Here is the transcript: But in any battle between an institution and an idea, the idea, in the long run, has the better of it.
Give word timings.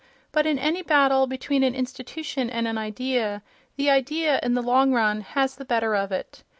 But 0.31 0.47
in 0.47 0.57
any 0.57 0.81
battle 0.81 1.27
between 1.27 1.61
an 1.61 1.75
institution 1.75 2.49
and 2.49 2.67
an 2.67 2.75
idea, 2.75 3.43
the 3.75 3.91
idea, 3.91 4.39
in 4.41 4.55
the 4.55 4.63
long 4.63 4.93
run, 4.93 5.21
has 5.21 5.55
the 5.57 5.63
better 5.63 5.93
of 5.95 6.11
it. 6.11 6.41